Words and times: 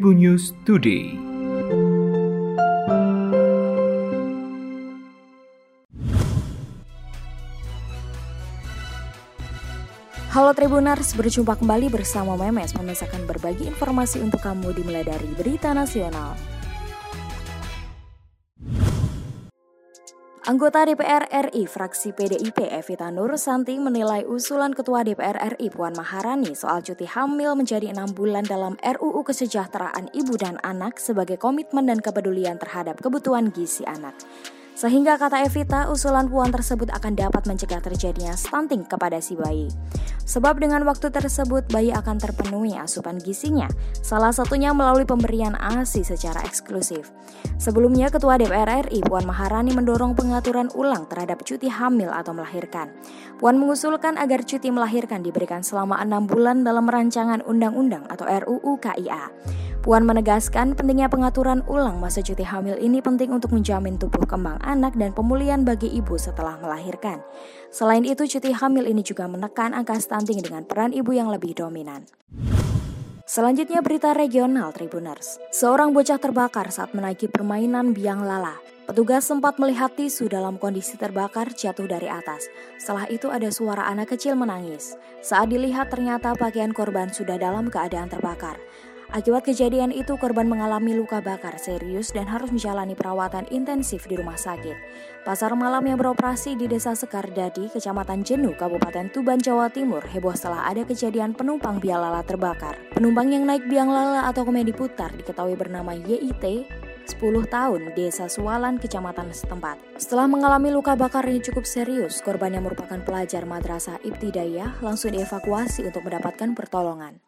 Tribun 0.00 0.16
News 0.16 0.56
Today. 0.64 1.12
Halo 10.32 10.56
Tribuners, 10.56 11.12
berjumpa 11.12 11.60
kembali 11.60 11.92
bersama 11.92 12.32
Memes 12.32 12.72
akan 13.04 13.28
berbagi 13.28 13.68
informasi 13.68 14.24
untuk 14.24 14.40
kamu 14.40 14.72
dimulai 14.72 15.04
dari 15.04 15.28
berita 15.36 15.76
nasional. 15.76 16.32
Anggota 20.40 20.88
DPR 20.88 21.28
RI 21.52 21.68
fraksi 21.68 22.16
PDIP 22.16 22.64
Evita 22.64 23.12
Nur 23.12 23.36
Santi 23.36 23.76
menilai 23.76 24.24
usulan 24.24 24.72
Ketua 24.72 25.04
DPR 25.04 25.36
RI 25.36 25.68
Puan 25.68 25.92
Maharani 25.92 26.56
soal 26.56 26.80
cuti 26.80 27.04
hamil 27.04 27.52
menjadi 27.52 27.92
enam 27.92 28.16
bulan 28.16 28.48
dalam 28.48 28.80
RUU 28.80 29.20
Kesejahteraan 29.20 30.08
Ibu 30.16 30.40
dan 30.40 30.56
Anak 30.64 30.96
sebagai 30.96 31.36
komitmen 31.36 31.84
dan 31.84 32.00
kepedulian 32.00 32.56
terhadap 32.56 33.04
kebutuhan 33.04 33.52
gizi 33.52 33.84
anak. 33.84 34.16
Sehingga 34.80 35.20
kata 35.20 35.44
Evita, 35.44 35.92
usulan 35.92 36.24
Puan 36.32 36.48
tersebut 36.48 36.88
akan 36.88 37.12
dapat 37.12 37.44
mencegah 37.44 37.84
terjadinya 37.84 38.32
stunting 38.32 38.88
kepada 38.88 39.20
si 39.20 39.36
bayi. 39.36 39.68
Sebab 40.24 40.56
dengan 40.56 40.88
waktu 40.88 41.12
tersebut 41.12 41.68
bayi 41.68 41.92
akan 41.92 42.16
terpenuhi 42.16 42.72
asupan 42.80 43.20
gizinya, 43.20 43.68
salah 44.00 44.32
satunya 44.32 44.72
melalui 44.72 45.04
pemberian 45.04 45.52
ASI 45.52 46.00
secara 46.00 46.40
eksklusif. 46.48 47.12
Sebelumnya 47.60 48.08
Ketua 48.08 48.40
DPR 48.40 48.88
RI 48.88 49.04
Puan 49.04 49.28
Maharani 49.28 49.76
mendorong 49.76 50.16
pengaturan 50.16 50.72
ulang 50.72 51.04
terhadap 51.12 51.44
cuti 51.44 51.68
hamil 51.68 52.08
atau 52.08 52.32
melahirkan. 52.32 52.88
Puan 53.36 53.60
mengusulkan 53.60 54.16
agar 54.16 54.48
cuti 54.48 54.72
melahirkan 54.72 55.20
diberikan 55.20 55.60
selama 55.60 56.00
enam 56.00 56.24
bulan 56.24 56.64
dalam 56.64 56.88
rancangan 56.88 57.44
undang-undang 57.44 58.08
atau 58.08 58.24
RUU 58.24 58.80
KIA. 58.80 59.28
Puan 59.80 60.04
menegaskan 60.04 60.76
pentingnya 60.76 61.08
pengaturan 61.08 61.64
ulang 61.64 62.04
masa 62.04 62.20
cuti 62.20 62.44
hamil 62.44 62.76
ini 62.76 63.00
penting 63.00 63.32
untuk 63.32 63.56
menjamin 63.56 63.96
tubuh 63.96 64.28
kembang 64.28 64.60
anak 64.60 64.92
dan 64.92 65.16
pemulihan 65.16 65.64
bagi 65.64 65.88
ibu 65.88 66.20
setelah 66.20 66.60
melahirkan. 66.60 67.24
Selain 67.72 68.04
itu, 68.04 68.28
cuti 68.28 68.52
hamil 68.52 68.84
ini 68.84 69.00
juga 69.00 69.24
menekan 69.24 69.72
angka 69.72 69.96
stunting 69.96 70.44
dengan 70.44 70.68
peran 70.68 70.92
ibu 70.92 71.16
yang 71.16 71.32
lebih 71.32 71.56
dominan. 71.56 72.04
Selanjutnya 73.24 73.80
berita 73.80 74.12
regional 74.12 74.68
Tribuners. 74.76 75.40
Seorang 75.48 75.96
bocah 75.96 76.20
terbakar 76.20 76.68
saat 76.68 76.92
menaiki 76.92 77.32
permainan 77.32 77.96
biang 77.96 78.20
lala. 78.20 78.60
Petugas 78.90 79.22
sempat 79.22 79.54
melihat 79.62 79.94
tisu 79.94 80.26
dalam 80.26 80.58
kondisi 80.58 80.98
terbakar 80.98 81.54
jatuh 81.54 81.86
dari 81.86 82.10
atas. 82.10 82.50
Setelah 82.74 83.06
itu 83.06 83.30
ada 83.30 83.46
suara 83.54 83.86
anak 83.86 84.18
kecil 84.18 84.34
menangis. 84.34 84.98
Saat 85.22 85.54
dilihat 85.54 85.94
ternyata 85.94 86.34
pakaian 86.34 86.74
korban 86.74 87.06
sudah 87.14 87.38
dalam 87.38 87.70
keadaan 87.70 88.10
terbakar. 88.10 88.58
Akibat 89.10 89.42
kejadian 89.42 89.90
itu, 89.90 90.14
korban 90.14 90.46
mengalami 90.46 90.94
luka 90.94 91.18
bakar 91.18 91.58
serius 91.58 92.14
dan 92.14 92.30
harus 92.30 92.54
menjalani 92.54 92.94
perawatan 92.94 93.42
intensif 93.50 94.06
di 94.06 94.14
rumah 94.14 94.38
sakit. 94.38 94.78
Pasar 95.26 95.50
malam 95.58 95.82
yang 95.82 95.98
beroperasi 95.98 96.54
di 96.54 96.70
Desa 96.70 96.94
Sekardadi, 96.94 97.74
Kecamatan 97.74 98.22
Jenu, 98.22 98.54
Kabupaten 98.54 99.10
Tuban, 99.10 99.42
Jawa 99.42 99.66
Timur, 99.66 100.06
heboh 100.06 100.30
setelah 100.30 100.70
ada 100.70 100.86
kejadian 100.86 101.34
penumpang 101.34 101.82
biang 101.82 102.06
lala 102.06 102.22
terbakar. 102.22 102.78
Penumpang 102.94 103.34
yang 103.34 103.50
naik 103.50 103.66
biang 103.66 103.90
lala 103.90 104.30
atau 104.30 104.46
komedi 104.46 104.70
putar 104.70 105.10
diketahui 105.18 105.58
bernama 105.58 105.90
YIT 105.90 106.70
10 107.10 107.18
tahun 107.50 107.90
Desa 107.98 108.30
Sualan, 108.30 108.78
Kecamatan 108.78 109.34
setempat. 109.34 109.98
Setelah 109.98 110.30
mengalami 110.30 110.70
luka 110.70 110.94
bakar 110.94 111.26
yang 111.26 111.42
cukup 111.42 111.66
serius, 111.66 112.22
korban 112.22 112.54
yang 112.54 112.62
merupakan 112.62 113.02
pelajar 113.02 113.42
Madrasah 113.42 113.98
Ibtidayah 114.06 114.78
langsung 114.78 115.10
dievakuasi 115.10 115.82
untuk 115.90 116.06
mendapatkan 116.06 116.54
pertolongan. 116.54 117.18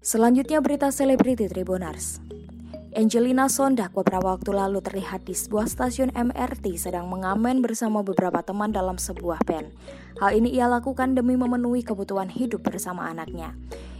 Selanjutnya 0.00 0.64
berita 0.64 0.88
selebriti 0.88 1.44
Tribunars. 1.44 2.24
Angelina 2.96 3.52
Sondak 3.52 3.92
beberapa 3.92 4.32
waktu 4.32 4.56
lalu 4.56 4.80
terlihat 4.80 5.28
di 5.28 5.36
sebuah 5.36 5.68
stasiun 5.68 6.08
MRT 6.16 6.72
sedang 6.80 7.04
mengamen 7.04 7.60
bersama 7.60 8.00
beberapa 8.00 8.40
teman 8.40 8.72
dalam 8.72 8.96
sebuah 8.96 9.44
band. 9.44 9.68
Hal 10.16 10.40
ini 10.40 10.56
ia 10.56 10.72
lakukan 10.72 11.12
demi 11.12 11.36
memenuhi 11.36 11.84
kebutuhan 11.84 12.32
hidup 12.32 12.64
bersama 12.64 13.12
anaknya. 13.12 13.52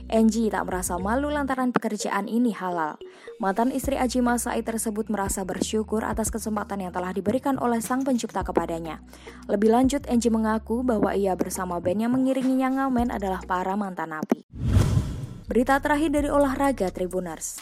Angie 0.09 0.49
tak 0.49 0.73
merasa 0.73 0.97
malu 0.97 1.29
lantaran 1.29 1.69
pekerjaan 1.69 2.33
ini 2.33 2.57
halal. 2.57 2.97
Mantan 3.37 3.69
istri 3.69 4.01
Aji 4.01 4.25
Masai 4.25 4.65
tersebut 4.65 5.13
merasa 5.13 5.45
bersyukur 5.45 6.01
atas 6.01 6.33
kesempatan 6.33 6.81
yang 6.81 6.97
telah 6.97 7.13
diberikan 7.13 7.61
oleh 7.61 7.85
sang 7.85 8.09
pencipta 8.09 8.41
kepadanya. 8.41 9.05
Lebih 9.53 9.69
lanjut, 9.69 10.09
Angie 10.09 10.33
mengaku 10.33 10.81
bahwa 10.81 11.13
ia 11.13 11.37
bersama 11.37 11.77
band 11.77 12.09
yang 12.09 12.13
mengiringinya 12.17 12.73
ngamen 12.73 13.13
adalah 13.13 13.45
para 13.45 13.77
mantan 13.77 14.17
napi. 14.17 14.49
Berita 15.51 15.83
terakhir 15.83 16.15
dari 16.15 16.31
olahraga 16.31 16.95
Tribuners. 16.95 17.59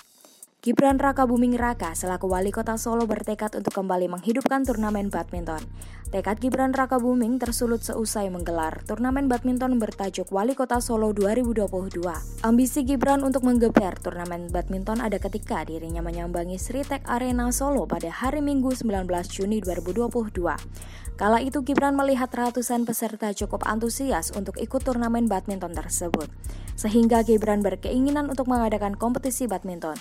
Gibran 0.58 0.98
Raka 0.98 1.22
Buming 1.22 1.54
Raka 1.54 1.94
selaku 1.94 2.34
wali 2.34 2.50
kota 2.50 2.74
Solo 2.74 3.06
bertekad 3.06 3.54
untuk 3.54 3.78
kembali 3.78 4.10
menghidupkan 4.10 4.66
turnamen 4.66 5.06
badminton. 5.06 5.62
Tekad 6.10 6.42
Gibran 6.42 6.74
Raka 6.74 6.98
Buming 6.98 7.38
tersulut 7.38 7.86
seusai 7.86 8.26
menggelar 8.26 8.82
turnamen 8.82 9.30
badminton 9.30 9.78
bertajuk 9.78 10.26
Wali 10.34 10.58
Kota 10.58 10.82
Solo 10.82 11.14
2022. 11.14 12.42
Ambisi 12.42 12.82
Gibran 12.82 13.22
untuk 13.22 13.46
menggeber 13.46 14.02
turnamen 14.02 14.50
badminton 14.50 14.98
ada 14.98 15.22
ketika 15.22 15.62
dirinya 15.62 16.02
menyambangi 16.02 16.58
Sritek 16.58 17.06
Arena 17.06 17.54
Solo 17.54 17.86
pada 17.86 18.10
hari 18.10 18.42
Minggu 18.42 18.74
19 18.74 19.06
Juni 19.30 19.62
2022. 19.62 20.42
Kala 21.14 21.38
itu 21.38 21.62
Gibran 21.62 21.94
melihat 21.94 22.34
ratusan 22.34 22.82
peserta 22.82 23.30
cukup 23.30 23.62
antusias 23.62 24.34
untuk 24.34 24.58
ikut 24.58 24.82
turnamen 24.82 25.30
badminton 25.30 25.70
tersebut 25.70 26.26
sehingga 26.78 27.26
Gibran 27.26 27.58
berkeinginan 27.58 28.30
untuk 28.30 28.46
mengadakan 28.46 28.94
kompetisi 28.94 29.50
badminton. 29.50 29.98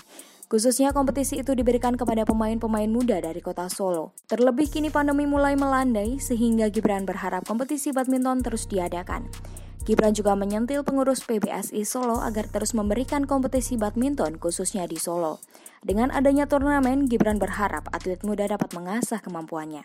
Khususnya 0.48 0.96
kompetisi 0.96 1.44
itu 1.44 1.52
diberikan 1.52 1.92
kepada 1.92 2.24
pemain-pemain 2.24 2.88
muda 2.88 3.20
dari 3.20 3.44
kota 3.44 3.68
Solo. 3.68 4.16
Terlebih 4.32 4.72
kini 4.72 4.88
pandemi 4.88 5.28
mulai 5.28 5.60
melandai 5.60 6.16
sehingga 6.16 6.72
Gibran 6.72 7.04
berharap 7.04 7.44
kompetisi 7.44 7.92
badminton 7.92 8.40
terus 8.40 8.64
diadakan. 8.64 9.28
Gibran 9.84 10.16
juga 10.16 10.32
menyentil 10.40 10.88
pengurus 10.88 11.20
PBSI 11.28 11.84
Solo 11.84 12.24
agar 12.24 12.48
terus 12.48 12.72
memberikan 12.72 13.28
kompetisi 13.28 13.76
badminton 13.76 14.40
khususnya 14.40 14.88
di 14.88 14.96
Solo. 14.96 15.36
Dengan 15.84 16.08
adanya 16.16 16.48
turnamen, 16.48 17.12
Gibran 17.12 17.36
berharap 17.36 17.84
atlet 17.92 18.24
muda 18.24 18.48
dapat 18.48 18.72
mengasah 18.72 19.20
kemampuannya. 19.20 19.84